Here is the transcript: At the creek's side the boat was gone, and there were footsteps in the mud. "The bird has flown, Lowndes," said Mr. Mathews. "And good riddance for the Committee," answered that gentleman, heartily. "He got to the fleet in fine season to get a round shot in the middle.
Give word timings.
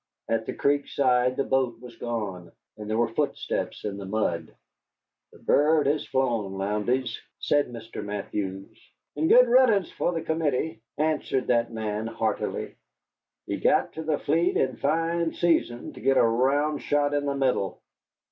At 0.27 0.47
the 0.47 0.53
creek's 0.53 0.95
side 0.95 1.35
the 1.37 1.43
boat 1.43 1.79
was 1.79 1.95
gone, 1.95 2.51
and 2.75 2.89
there 2.89 2.97
were 2.97 3.13
footsteps 3.13 3.85
in 3.85 3.97
the 3.97 4.05
mud. 4.07 4.51
"The 5.31 5.37
bird 5.37 5.85
has 5.85 6.07
flown, 6.07 6.53
Lowndes," 6.53 7.21
said 7.39 7.67
Mr. 7.71 8.03
Mathews. 8.03 8.81
"And 9.15 9.29
good 9.29 9.47
riddance 9.47 9.91
for 9.91 10.11
the 10.11 10.23
Committee," 10.23 10.81
answered 10.97 11.45
that 11.49 11.67
gentleman, 11.67 12.07
heartily. 12.07 12.77
"He 13.45 13.57
got 13.57 13.93
to 13.93 14.01
the 14.01 14.17
fleet 14.17 14.57
in 14.57 14.77
fine 14.77 15.33
season 15.33 15.93
to 15.93 16.01
get 16.01 16.17
a 16.17 16.23
round 16.27 16.81
shot 16.81 17.13
in 17.13 17.27
the 17.27 17.35
middle. 17.35 17.79